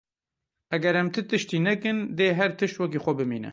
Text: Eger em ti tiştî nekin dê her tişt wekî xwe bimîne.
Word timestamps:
Eger 0.77 0.95
em 1.01 1.07
ti 1.13 1.21
tiştî 1.29 1.57
nekin 1.67 1.97
dê 2.17 2.27
her 2.39 2.51
tişt 2.59 2.75
wekî 2.81 2.99
xwe 3.03 3.13
bimîne. 3.17 3.49